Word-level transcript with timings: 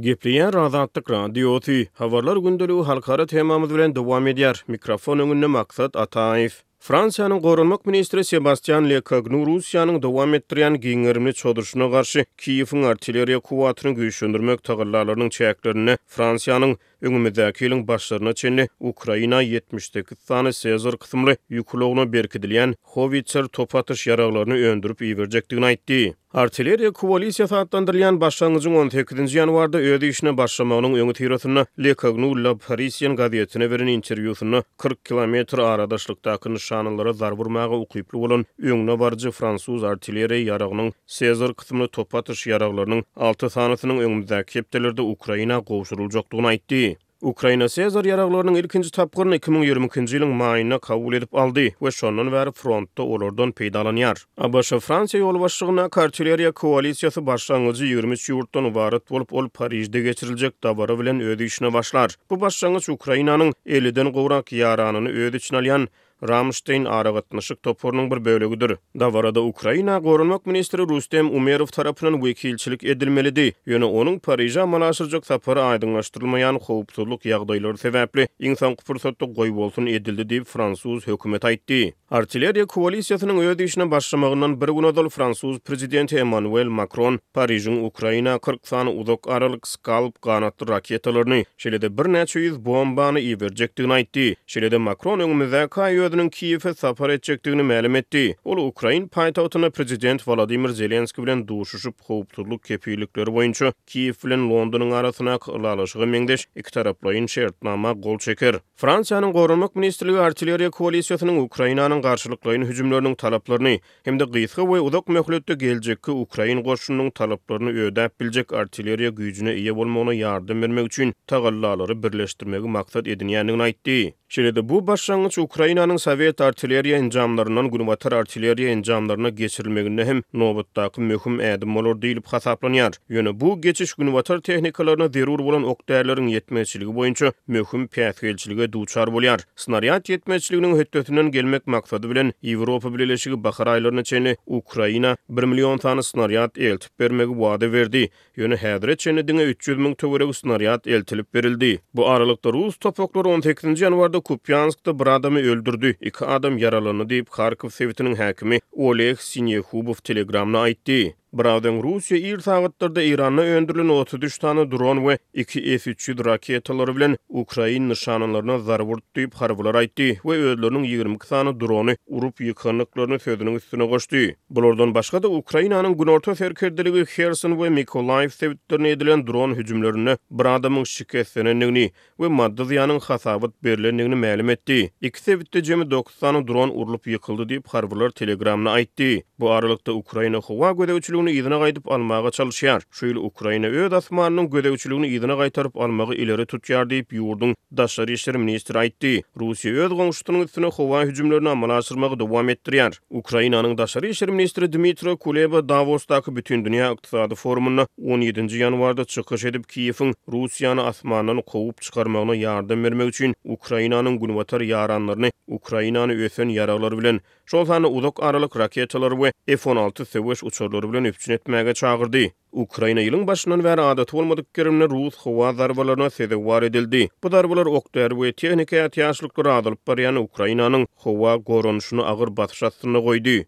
Gepleyen 0.00 0.52
rahatlyk 0.52 1.10
randiowti 1.10 1.90
Havarlar 1.94 2.36
gündeli 2.36 2.72
halkara 2.72 2.88
halkyara 2.94 3.26
tema 3.26 3.54
amul 3.54 3.70
bilen 3.74 3.94
dowam 3.96 4.26
ediar 4.32 4.64
mikrofon 4.68 5.18
öňünde 5.26 5.46
maksat 5.56 5.96
ataif 6.06 6.62
Fransiýanyň 6.80 7.40
gorunmak 7.44 7.84
ministri 7.86 8.24
Sebastian 8.24 8.88
Lekagnu 8.88 9.44
Russiýanyň 9.44 10.00
dowam 10.02 10.34
etdirýän 10.34 10.78
giňerimli 10.80 11.34
çodurşyna 11.36 11.86
garşy 11.92 12.24
Kiýewiň 12.40 12.86
artilleriýa 12.92 13.40
kuwatyny 13.44 13.92
güýçlendirmek 13.98 14.64
tagallarlarynyň 14.68 15.28
çäklerini 15.36 15.98
Fransiýanyň 16.16 16.72
öňümizdäki 17.02 17.68
ýylyň 17.68 17.82
başlaryna 17.88 18.32
çenli 18.32 18.68
Ukraina 18.80 19.42
70-deki 19.44 20.16
sany 20.28 20.52
Sezar 20.52 20.96
kysymly 20.96 21.36
ýüklogyna 21.50 22.08
berkidilýän 22.12 22.74
howitzer 22.96 23.44
top 23.52 23.74
atyş 23.76 24.06
ýaraglaryny 24.08 24.64
öndürip 24.72 25.02
iýerjekdigini 25.04 25.68
aýtdy. 25.74 26.00
Artilleriýa 26.34 26.92
koalisiýa 26.94 27.48
saatlandyrylýan 27.50 28.20
başlangyjyň 28.22 28.74
18-nji 28.86 29.36
ýanwarda 29.42 29.80
öýde 29.84 30.36
başlamagynyň 30.36 31.00
öňü 31.04 31.14
tirasyny 31.20 31.64
Lekagnu 31.78 32.32
La 32.44 32.54
Parisian 32.68 33.16
gazetine 33.16 33.70
beren 33.70 33.86
interwýusyny 33.98 34.62
40 34.76 35.04
kilometr 35.04 35.58
aradaşlykda 35.58 36.36
nişanlara 36.70 37.12
zar 37.12 37.32
vurmağa 37.32 37.68
uqyplu 37.70 38.20
bolan 38.22 38.46
öňüne 38.62 39.00
barjy 39.00 39.28
Fransuz 39.30 39.84
artilleri 39.84 40.38
yarağynyň 40.44 40.92
Sezar 41.06 41.54
kytmyny 41.54 41.86
top 41.88 42.14
atyş 42.14 42.46
yarağlarynyň 42.46 43.02
6 43.16 43.50
sanatynyň 43.50 43.98
öňünde 44.04 44.44
kepdelerde 44.46 45.02
Ukraina 45.02 45.58
gowşuruljakdygyny 45.58 46.46
aýtdy. 46.52 46.96
Ukraina 47.22 47.68
Sezar 47.68 48.04
yaraglarının 48.04 48.54
ilkinji 48.54 48.90
tapqırını 48.90 49.36
2020-ci 49.36 50.16
ilin 50.16 50.28
mayına 50.28 50.78
kavul 50.78 51.14
edip 51.14 51.34
aldı 51.34 51.60
we 51.70 51.90
şondan 51.90 52.28
bäri 52.32 52.52
frontda 52.52 53.02
olordan 53.02 53.52
peydalan 53.52 53.96
yar. 53.96 54.24
Abaşı 54.38 54.78
Fransiya 54.78 55.20
yol 55.20 55.40
başlığına 55.40 55.88
Kartuleria 55.88 56.52
Koalisiyası 56.52 57.26
başlangıcı 57.26 57.84
23 57.84 58.28
yurttan 58.28 58.74
varat 58.74 59.12
olup 59.12 59.32
ol 59.34 59.48
Parijde 59.48 60.00
geçiriljek 60.00 60.62
davarı 60.62 60.98
bilen 61.00 61.16
ödeýişine 61.20 61.72
başlar. 61.72 62.16
Bu 62.30 62.40
başlangıç 62.40 62.88
Ukrayna'nın 62.88 63.54
50-den 63.66 64.56
yaranını 64.58 65.08
ödü 65.08 65.36
için 65.36 65.56
alyan 65.56 65.88
Ramstein 66.28 66.84
aragatnyşyk 66.86 67.62
toporunyň 67.62 68.10
bir 68.10 68.24
bölegidir. 68.24 68.76
Dawarada 69.00 69.42
Ukraina 69.42 69.98
gorunmak 69.98 70.46
ministri 70.46 70.78
Rustem 70.78 71.30
Umerov 71.30 71.66
tarapynyň 71.66 72.14
wekilçilik 72.20 72.84
edilmelidi. 72.84 73.52
Ýöne 73.66 73.84
onuň 73.84 74.18
Parijga 74.20 74.66
manaşyrjak 74.66 75.26
sapara 75.26 75.60
aýdyňlaşdyrylmayan 75.70 76.60
howpsuzlyk 76.66 77.24
ýagdaýlary 77.32 77.78
sebäpli 77.84 78.26
insan 78.38 78.70
hukuklary 78.76 79.32
goýup 79.38 79.56
bolsun 79.56 79.86
edildi 79.86 80.26
diýip 80.34 80.44
Fransuz 80.44 81.06
hökümeti 81.08 81.46
aýtdy. 81.54 81.80
Artilleriýa 82.10 82.66
koalisiýasynyň 82.66 83.40
ýöredişine 83.44 83.90
başlamagyndan 83.90 84.60
bir 84.60 84.68
gün 84.92 85.08
Fransuz 85.10 85.58
prezidenti 85.58 86.16
Emmanuel 86.18 86.68
Macron 86.68 87.20
Parijiň 87.34 87.80
Ukraina 87.86 88.38
40 88.38 88.68
sany 88.68 88.90
uzak 89.00 89.28
aralyk 89.28 89.66
skalp 89.66 90.22
ganatly 90.22 90.68
raketalaryny, 90.68 91.44
şeýle-de 91.58 91.88
bir 91.98 92.04
näçe 92.18 92.40
ýüz 92.44 92.60
bombany 92.64 93.20
iberjekdigini 93.30 93.92
aýtdy. 94.02 94.34
Şeýle-de 94.48 94.76
Macron 94.78 95.18
öňümize 95.20 95.64
kaýy 95.70 96.09
ýöredinin 96.10 96.30
Kiýewe 96.34 96.74
sapar 96.74 97.10
etjekdigini 97.14 97.62
ma'lum 97.62 97.94
etdi. 97.96 98.22
Ol 98.44 98.58
Ukrain 98.58 99.04
paýtagtyna 99.08 99.68
prezident 99.70 100.22
Volodymyr 100.28 100.68
Zelenskiy 100.74 101.22
bilen 101.22 101.44
duşuşup, 101.48 101.94
howpsuzlyk 102.08 102.62
kepilikleri 102.66 103.30
boýunça 103.30 103.70
Kiýew 103.86 104.24
bilen 104.26 104.48
Londonyň 104.50 104.90
arasyna 104.94 105.36
galaşygy 105.46 106.04
meňdeş 106.06 106.46
iki 106.56 106.70
taraply 106.72 107.28
şertnama 107.28 107.92
gol 107.92 108.18
çeker. 108.18 108.54
Fransiýanyň 108.82 109.32
gorunmak 109.32 109.76
ministrligi 109.76 110.18
artilleriýa 110.18 110.70
koalisiýasynyň 110.70 111.38
Ukrainanyň 111.46 112.02
garşylykly 112.02 112.58
hüjümlerini 112.66 113.14
talaplaryny 113.16 113.78
hem 114.04 114.20
de 114.20 114.24
gysga 114.24 114.62
we 114.62 114.80
uzak 114.80 115.04
möhletde 115.08 115.54
geljekki 115.54 116.10
Ukrain 116.10 116.62
goşunyň 116.62 117.10
talaplaryny 117.12 117.70
ödäp 117.90 118.10
biljek 118.20 118.48
artilleriýa 118.50 119.10
güýjüne 119.14 119.52
ýa 119.54 119.74
bolmagyna 119.76 120.14
ýardym 120.18 120.62
bermek 120.66 120.86
üçin 120.90 121.14
tagallalary 121.26 122.02
birleşdirmegi 122.02 122.68
maksat 122.68 123.06
edinýändigini 123.06 123.62
aýtdy. 123.70 123.98
şeýle 124.34 124.68
bu 124.68 124.86
başlangyç 124.86 125.38
Ukrainanyň 125.38 125.99
Sovet 126.00 126.40
artilleriýa 126.40 126.96
enjamlarynyň 126.96 127.66
Gunwatar 127.74 128.12
artilleriýa 128.20 128.70
enjamlaryna 128.72 129.28
geçirilmegine 129.40 130.04
hem 130.04 130.20
nowatdaky 130.32 131.00
möhüm 131.10 131.40
ädim 131.44 131.74
bolar 131.76 131.96
diýilip 132.02 132.26
hasaplanýar. 132.32 132.94
Ýöne 133.10 133.34
bu 133.40 133.50
geçiş 133.62 133.92
Gunwatar 133.98 134.40
tehnikalaryna 134.48 135.08
zerur 135.16 135.38
bolan 135.48 135.62
ok 135.72 135.80
däýerleriň 135.92 136.30
ýetmeçiligi 136.36 136.94
boýunça 137.00 137.32
möhüm 137.48 137.84
päsgelçiligi 137.96 138.70
duçar 138.72 139.08
bolýar. 139.16 139.44
Snaryat 139.56 140.08
ýetmeçiliginiň 140.08 140.76
hötdetinden 140.78 141.30
gelmek 141.30 141.66
maksady 141.66 142.08
bilen 142.10 142.32
Ýewropa 142.42 142.94
Birleşigi 142.98 143.44
Bahar 143.44 143.66
aýlaryna 143.74 144.04
çenli 144.04 144.36
Ukraina 144.46 145.16
1 145.28 145.42
million 145.42 145.78
tany 145.78 146.02
snaryat 146.02 146.58
eltip 146.58 146.90
bermegi 147.00 147.32
wada 147.44 147.72
berdi. 147.72 148.06
Ýöne 148.36 148.56
häzirki 148.64 148.96
çenli 148.96 149.26
diňe 149.28 149.44
300 149.52 149.76
000 149.78 149.94
töwereg 149.94 150.32
snaryat 150.34 150.86
eltilip 150.86 151.34
berildi. 151.34 151.74
Bu 151.94 152.08
aralykda 152.08 152.52
Rus 152.56 152.76
topoklary 152.76 153.28
18-nji 153.36 153.84
ýanwarda 153.84 154.22
Kupyanskda 154.22 154.98
bir 154.98 155.06
adamy 155.18 155.40
öldürdi. 155.40 155.89
iki 156.00 156.24
adam 156.24 156.58
yaralanı 156.58 157.08
deyip 157.10 157.30
Kharkov 157.30 157.68
sevitinin 157.68 158.14
häkimi 158.16 158.60
Oleg 158.72 159.18
Sinyehubov 159.18 159.94
telegramna 160.04 160.60
aýtdy. 160.64 161.14
Braden 161.38 161.78
Rusya 161.82 162.16
ýer 162.18 162.40
sagatlarda 162.42 163.02
Iranna 163.06 163.42
öndürilen 163.56 163.88
33 163.94 164.38
tane 164.42 164.62
dron 164.70 164.98
we 165.06 165.18
2 165.34 165.62
f 165.78 165.86
3 165.90 166.24
raketalary 166.26 166.96
bilen 166.96 167.16
Ukraina 167.28 167.86
nişanalaryna 167.92 168.58
zarar 168.58 168.86
wurdy 168.86 169.06
diýip 169.14 169.34
aýtdy 169.82 170.08
we 170.24 170.32
özleriniň 170.38 170.84
22 170.84 171.28
tane 171.28 171.52
drony 171.60 171.94
urup 172.08 172.40
ýykanlyklaryny 172.40 173.18
söýdüniň 173.26 173.56
üstüne 173.60 173.84
goşdy. 173.86 174.34
Bulardan 174.50 174.94
başga 174.94 175.22
da 175.22 175.28
Ukrainanyň 175.28 175.94
günorta 175.98 176.34
ferkerdiligi 176.34 177.04
Kherson 177.04 177.50
we 177.52 177.70
Mykolaiv 177.70 178.28
sewitlerine 178.28 178.90
edilen 178.90 179.26
dron 179.26 179.54
hüjümlerini 179.54 180.16
bir 180.30 180.44
adamyň 180.44 180.84
şikayetlenenini 180.86 181.90
we 182.16 182.28
maddi 182.28 182.62
ziýanyň 182.62 183.00
hasabat 183.04 183.62
berilenini 183.64 184.14
ma'lum 184.14 184.50
etdi. 184.50 184.90
Iki 185.00 185.20
sewitde 185.20 185.64
jemi 185.64 185.90
90 185.90 186.20
tane 186.20 186.48
dron 186.48 186.68
urulyp 186.74 187.06
ýykyldy 187.06 187.44
diýip 187.52 187.68
harbylar 187.68 188.10
telegramyna 188.10 188.70
aýtdy. 188.80 189.22
Bu 189.38 189.50
aralykda 189.50 189.92
Ukraina 189.94 190.38
howa 190.40 190.72
göçüli 190.72 191.19
gödewçiligini 191.20 191.30
ýyzyna 191.40 191.58
gaýdyp 191.60 191.88
almagy 191.94 192.28
çalyşýar. 192.30 192.82
Şu 192.90 193.06
ýyl 193.08 193.18
Ukraina 193.18 193.66
öz 193.66 193.92
atmanyň 193.92 194.46
gödewçiligini 194.50 195.08
ýyzyna 195.08 195.36
gaýtaryp 195.40 195.74
almagy 195.84 196.16
ileri 196.22 196.42
tutýar 196.42 196.84
diýip 196.88 197.12
ýurdun 197.12 197.54
daşary 197.76 198.12
işleri 198.12 198.38
ministri 198.38 198.78
aýtdy. 198.78 199.12
Russiýa 199.36 199.84
öz 199.88 199.92
gowşutynyň 199.98 200.44
üstüne 200.48 200.66
howa 200.78 201.02
hüjümlerini 201.10 201.48
amala 201.48 201.76
aşyrmagy 201.76 202.18
dowam 202.18 202.48
etdirýär. 202.50 202.98
Ukrainanyň 203.10 203.78
daşary 203.78 204.10
işleri 204.10 204.32
ministri 204.32 204.72
Dmitri 204.72 205.16
Kuleba 205.16 205.60
Davosdaky 205.68 206.34
bütün 206.36 206.64
dünýä 206.64 206.90
ykdysady 206.94 207.34
forumyna 207.34 207.86
17-nji 208.04 208.62
ýanwarda 208.64 209.06
çykyş 209.06 209.44
edip 209.48 209.66
Kiýewiň 209.72 210.14
Russiýany 210.28 210.80
atmanyň 210.80 211.42
gowup 211.52 211.80
çykarmagyna 211.82 212.36
ýardam 212.40 212.84
bermek 212.86 213.08
üçin 213.12 213.34
Ukrainanyň 213.44 214.16
günwatar 214.22 214.60
ýaranlaryny 214.60 215.30
Ukrainanyň 215.48 216.16
ösen 216.28 216.48
ýaraglary 216.48 216.98
bilen 216.98 217.20
Şol 217.50 217.64
sany 217.64 217.84
uzak 217.86 218.22
aralyk 218.22 218.56
raketalar 218.56 219.10
we 219.12 219.32
F-16 219.58 220.04
söwüş 220.04 220.44
uçurlary 220.44 220.88
bilen 220.92 221.04
üpçün 221.10 221.38
çağırdy. 221.80 222.28
Ukraina 222.62 223.00
ýylyň 223.02 223.24
başynyň 223.30 223.64
bäri 223.66 223.82
adat 223.86 224.12
bolmadyk 224.12 224.54
gerimli 224.54 224.88
rus 224.90 225.18
howa 225.24 225.52
zarbalaryna 225.60 226.10
sezewar 226.10 226.62
edildi. 226.68 227.08
Bu 227.24 227.28
zarbalar 227.34 227.66
okdar 227.66 228.10
we 228.22 228.32
texnika 228.32 228.76
ýatyşlyklary 228.84 229.50
adalyp 229.56 229.80
barýan 229.88 230.16
Ukrainanyň 230.22 230.86
howa 231.06 231.36
goronuşyny 231.50 232.02
agyr 232.14 232.36
batyşatyny 232.36 232.98
goýdy. 233.10 233.40